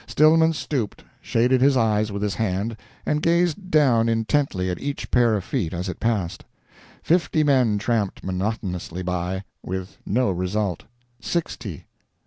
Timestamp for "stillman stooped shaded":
0.07-1.61